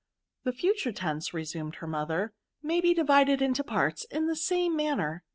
"The 0.45 0.51
future 0.51 0.91
tense," 0.91 1.31
resumed 1.31 1.75
her 1.75 1.85
mother, 1.85 2.33
<< 2.47 2.63
may 2.63 2.81
be 2.81 2.95
divided 2.95 3.39
into 3.39 3.63
parts, 3.63 4.03
in 4.05 4.25
the 4.25 4.35
same 4.35 4.75
man«* 4.75 4.97
ner. 4.97 5.23